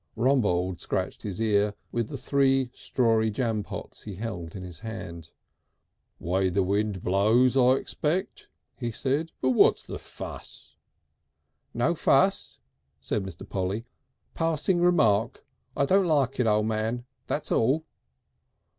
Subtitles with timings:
[0.15, 5.29] Rumbold scratched his ear with the three strawy jampots he held in his hand.
[6.19, 9.31] "Way the wind blows, I expect," he said.
[9.41, 10.75] "But what's the fuss?"
[11.75, 12.61] "No fuss!"
[12.99, 13.47] said Mr.
[13.47, 13.85] Polly.
[14.33, 15.45] "Passing Remark.
[15.77, 17.85] I don't like it, O' Man, that's all."